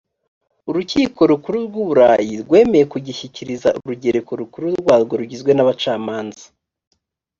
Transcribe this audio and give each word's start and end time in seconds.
urukiko 0.69 1.21
rw 1.33 1.45
‘u 1.81 1.87
burayi 1.89 2.33
rwemeye 2.43 2.85
kugishyikiriza 2.93 3.69
urugereko 3.83 4.31
rukuru 4.41 4.65
rwarwo 4.81 5.13
rugizwe 5.21 5.51
n’ 5.53 5.59
abacamanza. 5.63 6.45